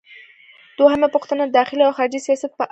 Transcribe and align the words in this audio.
دوهمه 0.77 1.07
پوښتنه 1.15 1.43
د 1.45 1.51
داخلي 1.59 1.83
او 1.85 1.95
خارجي 1.97 2.19
سیاست 2.25 2.51
په 2.57 2.63
اړه 2.63 2.67
ده. 2.67 2.69